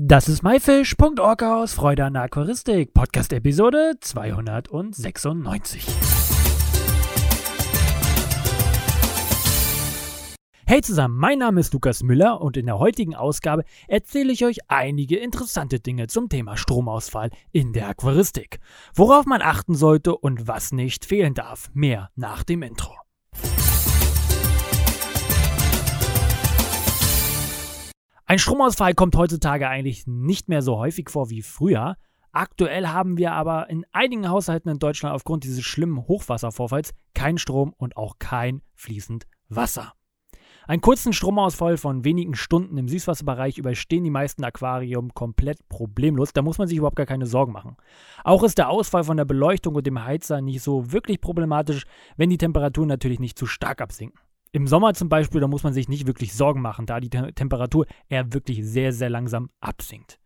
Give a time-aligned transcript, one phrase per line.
[0.00, 5.84] Das ist myfish.org aus Freude an der Aquaristik, Podcast-Episode 296.
[10.68, 14.58] Hey zusammen, mein Name ist Lukas Müller und in der heutigen Ausgabe erzähle ich euch
[14.68, 18.60] einige interessante Dinge zum Thema Stromausfall in der Aquaristik.
[18.94, 21.72] Worauf man achten sollte und was nicht fehlen darf.
[21.74, 22.94] Mehr nach dem Intro.
[28.30, 31.96] Ein Stromausfall kommt heutzutage eigentlich nicht mehr so häufig vor wie früher.
[32.30, 37.72] Aktuell haben wir aber in einigen Haushalten in Deutschland aufgrund dieses schlimmen Hochwasservorfalls kein Strom
[37.78, 39.94] und auch kein fließend Wasser.
[40.66, 46.34] Einen kurzen Stromausfall von wenigen Stunden im Süßwasserbereich überstehen die meisten Aquarium komplett problemlos.
[46.34, 47.78] Da muss man sich überhaupt gar keine Sorgen machen.
[48.24, 51.86] Auch ist der Ausfall von der Beleuchtung und dem Heizer nicht so wirklich problematisch,
[52.18, 54.20] wenn die Temperaturen natürlich nicht zu stark absinken.
[54.52, 57.32] Im Sommer zum Beispiel, da muss man sich nicht wirklich Sorgen machen, da die Te
[57.34, 60.18] Temperatur eher wirklich sehr, sehr langsam absinkt.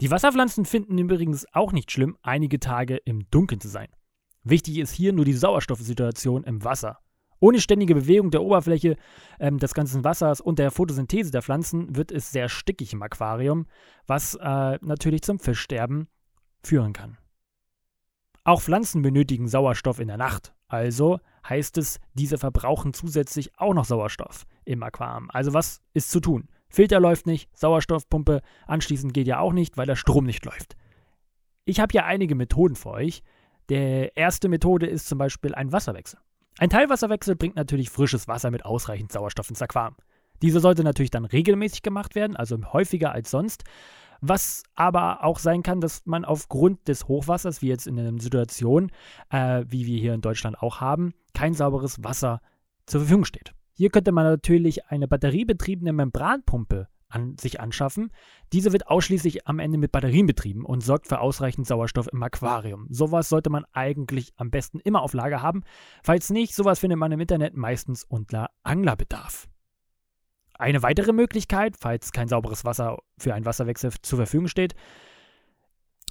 [0.00, 3.88] Die Wasserpflanzen finden übrigens auch nicht schlimm, einige Tage im Dunkeln zu sein.
[4.44, 6.98] Wichtig ist hier nur die Sauerstoffsituation im Wasser.
[7.40, 8.96] Ohne ständige Bewegung der Oberfläche
[9.38, 13.66] ähm, des ganzen Wassers und der Photosynthese der Pflanzen wird es sehr stickig im Aquarium,
[14.06, 16.08] was äh, natürlich zum Fischsterben
[16.62, 17.18] führen kann.
[18.48, 20.54] Auch Pflanzen benötigen Sauerstoff in der Nacht.
[20.68, 25.28] Also heißt es, diese verbrauchen zusätzlich auch noch Sauerstoff im Aquarium.
[25.30, 26.48] Also was ist zu tun?
[26.70, 30.78] Filter läuft nicht, Sauerstoffpumpe anschließend geht ja auch nicht, weil der Strom nicht läuft.
[31.66, 33.22] Ich habe ja einige Methoden für euch.
[33.68, 36.18] Der erste Methode ist zum Beispiel ein Wasserwechsel.
[36.56, 39.96] Ein Teilwasserwechsel bringt natürlich frisches Wasser mit ausreichend Sauerstoff ins Aquarium.
[40.40, 43.64] Diese sollte natürlich dann regelmäßig gemacht werden, also häufiger als sonst.
[44.20, 48.90] Was aber auch sein kann, dass man aufgrund des Hochwassers, wie jetzt in einer Situation,
[49.30, 52.40] äh, wie wir hier in Deutschland auch haben, kein sauberes Wasser
[52.86, 53.52] zur Verfügung steht.
[53.74, 58.10] Hier könnte man natürlich eine batteriebetriebene Membranpumpe an sich anschaffen.
[58.52, 62.86] Diese wird ausschließlich am Ende mit Batterien betrieben und sorgt für ausreichend Sauerstoff im Aquarium.
[62.90, 65.62] Sowas sollte man eigentlich am besten immer auf Lager haben.
[66.02, 69.48] Falls nicht, sowas findet man im Internet meistens unter Anglerbedarf.
[70.58, 74.74] Eine weitere Möglichkeit, falls kein sauberes Wasser für einen Wasserwechsel zur Verfügung steht,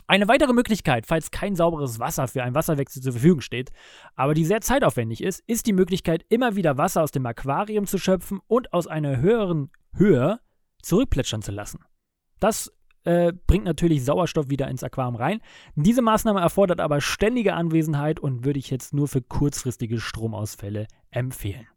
[0.09, 3.71] eine weitere Möglichkeit, falls kein sauberes Wasser für einen Wasserwechsel zur Verfügung steht,
[4.15, 7.97] aber die sehr zeitaufwendig ist, ist die Möglichkeit, immer wieder Wasser aus dem Aquarium zu
[7.97, 10.39] schöpfen und aus einer höheren Höhe
[10.81, 11.83] zurückplätschern zu lassen.
[12.39, 12.71] Das
[13.03, 15.41] äh, bringt natürlich Sauerstoff wieder ins Aquarium rein.
[15.75, 21.67] Diese Maßnahme erfordert aber ständige Anwesenheit und würde ich jetzt nur für kurzfristige Stromausfälle empfehlen.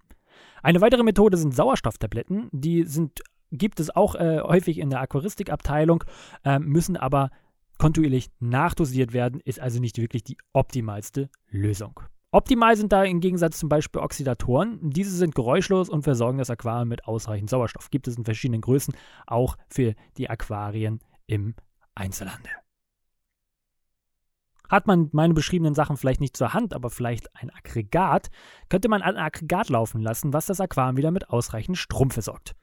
[0.62, 2.48] Eine weitere Methode sind Sauerstofftabletten.
[2.53, 6.04] Die sind, gibt es auch äh, häufig in der Aquaristikabteilung,
[6.44, 7.31] äh, müssen aber
[7.78, 12.00] kontinuierlich nachdosiert werden, ist also nicht wirklich die optimalste Lösung.
[12.32, 14.78] Optimal sind da im Gegensatz zum Beispiel Oxidatoren.
[14.82, 17.91] Diese sind geräuschlos und versorgen das Aquarium mit ausreichend Sauerstoff.
[17.91, 18.94] Gibt es in verschiedenen Größen,
[19.27, 21.54] auch für die Aquarien im
[21.97, 22.53] Einzelhandel.
[24.70, 28.31] Hat man meine beschriebenen Sachen vielleicht nicht zur Hand, aber vielleicht ein Aggregat,
[28.69, 32.54] könnte man ein Aggregat laufen lassen, was das Aquarium wieder mit ausreichend Strom versorgt.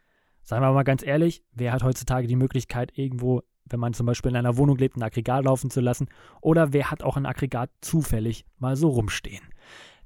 [0.42, 4.32] Seien wir mal ganz ehrlich, wer hat heutzutage die Möglichkeit, irgendwo wenn man zum Beispiel
[4.32, 6.08] in einer Wohnung lebt, ein Aggregat laufen zu lassen.
[6.42, 9.44] Oder wer hat auch ein Aggregat zufällig mal so rumstehen.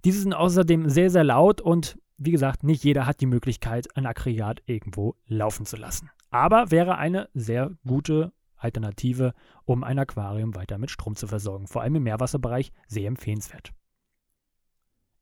[0.03, 4.06] Diese sind außerdem sehr, sehr laut und wie gesagt, nicht jeder hat die Möglichkeit, ein
[4.06, 6.09] Aggregat irgendwo laufen zu lassen.
[6.29, 9.33] Aber wäre eine sehr gute Alternative,
[9.66, 11.67] um ein Aquarium weiter mit Strom zu versorgen.
[11.67, 13.73] Vor allem im Meerwasserbereich sehr empfehlenswert.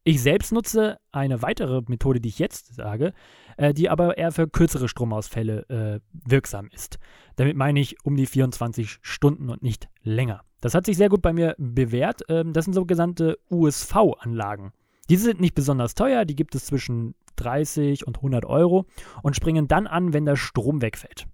[0.03, 3.13] Ich selbst nutze eine weitere Methode, die ich jetzt sage,
[3.57, 6.99] äh, die aber eher für kürzere Stromausfälle äh, wirksam ist.
[7.35, 10.41] Damit meine ich um die 24 Stunden und nicht länger.
[10.61, 12.21] Das hat sich sehr gut bei mir bewährt.
[12.29, 14.71] Ähm, das sind sogenannte USV-Anlagen.
[15.09, 18.85] Diese sind nicht besonders teuer, die gibt es zwischen 30 und 100 Euro
[19.21, 21.27] und springen dann an, wenn der Strom wegfällt.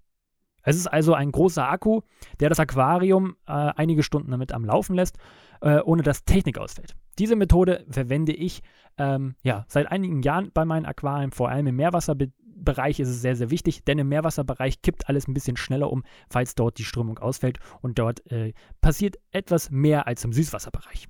[0.66, 2.00] Es ist also ein großer Akku,
[2.40, 5.16] der das Aquarium äh, einige Stunden damit am Laufen lässt,
[5.62, 6.96] äh, ohne dass Technik ausfällt.
[7.20, 8.62] Diese Methode verwende ich
[8.98, 13.36] ähm, ja, seit einigen Jahren bei meinen Aquarien, vor allem im Meerwasserbereich ist es sehr,
[13.36, 17.18] sehr wichtig, denn im Meerwasserbereich kippt alles ein bisschen schneller um, falls dort die Strömung
[17.20, 21.06] ausfällt und dort äh, passiert etwas mehr als im Süßwasserbereich.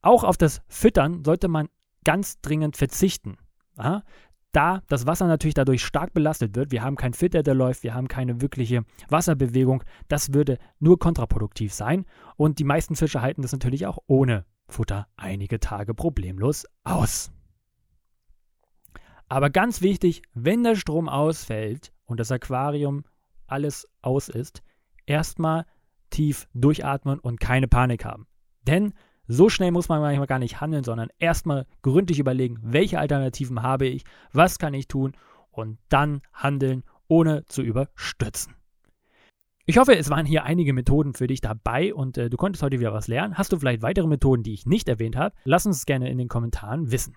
[0.00, 1.68] Auch auf das Füttern sollte man
[2.04, 3.36] ganz dringend verzichten.
[3.76, 4.02] Aha
[4.52, 7.94] da das Wasser natürlich dadurch stark belastet wird, wir haben keinen Filter, der läuft, wir
[7.94, 12.04] haben keine wirkliche Wasserbewegung, das würde nur kontraproduktiv sein.
[12.36, 17.32] Und die meisten Fische halten das natürlich auch ohne Futter einige Tage problemlos aus.
[19.28, 23.04] Aber ganz wichtig, wenn der Strom ausfällt und das Aquarium
[23.46, 24.62] alles aus ist,
[25.06, 25.64] erstmal
[26.10, 28.26] tief durchatmen und keine Panik haben.
[28.66, 28.92] Denn
[29.28, 33.86] so schnell muss man manchmal gar nicht handeln, sondern erstmal gründlich überlegen, welche Alternativen habe
[33.86, 35.12] ich, was kann ich tun
[35.50, 38.54] und dann handeln, ohne zu überstürzen.
[39.64, 42.80] Ich hoffe, es waren hier einige Methoden für dich dabei und äh, du konntest heute
[42.80, 43.38] wieder was lernen.
[43.38, 45.36] Hast du vielleicht weitere Methoden, die ich nicht erwähnt habe?
[45.44, 47.16] Lass uns gerne in den Kommentaren wissen.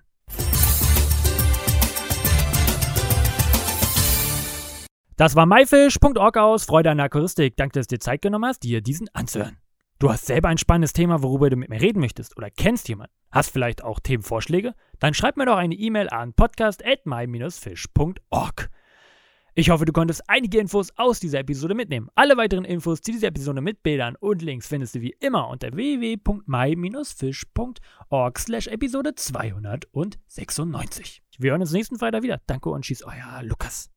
[5.18, 7.56] Das war myfish.org aus Freude an der Aquaristik.
[7.58, 9.58] Danke, dass du dir Zeit genommen hast, dir diesen anzuhören.
[10.06, 13.12] Du hast selber ein spannendes Thema, worüber du mit mir reden möchtest oder kennst jemanden,
[13.32, 14.76] hast vielleicht auch Themenvorschläge?
[15.00, 18.70] Dann schreib mir doch eine E-Mail an podcast@my-fish.org.
[19.56, 22.10] Ich hoffe, du konntest einige Infos aus dieser Episode mitnehmen.
[22.14, 25.74] Alle weiteren Infos zu dieser Episode mit Bildern und Links findest du wie immer unter
[25.74, 31.24] www.my-fish.org slash Episode 296.
[31.40, 32.40] Wir hören uns nächsten Freitag wieder.
[32.46, 33.90] Danke und schieß euer Lukas.